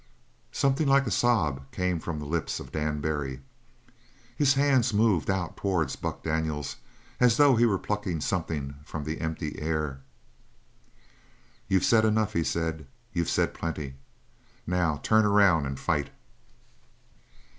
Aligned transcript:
Something 0.51 0.87
like 0.87 1.05
a 1.05 1.11
sob 1.11 1.69
came 1.71 1.99
from 1.99 2.17
the 2.17 2.25
lips 2.25 2.59
of 2.59 2.71
Dan 2.71 3.01
Barry. 3.01 3.39
His 4.35 4.55
hands 4.55 4.95
moved 4.95 5.29
out 5.29 5.55
towards 5.55 5.95
Buck 5.95 6.23
Daniels 6.23 6.77
as 7.19 7.37
though 7.37 7.55
he 7.55 7.67
were 7.67 7.77
plucking 7.77 8.21
something 8.21 8.77
from 8.83 9.03
the 9.03 9.21
empty 9.21 9.59
air. 9.61 10.01
"You've 11.67 11.85
said 11.85 12.03
enough," 12.03 12.33
he 12.33 12.43
said. 12.43 12.87
"You 13.13 13.25
said 13.25 13.53
plenty. 13.53 13.93
Now 14.65 14.99
turn 15.03 15.23
around 15.23 15.67
and 15.67 15.79
fight!" 15.79 16.09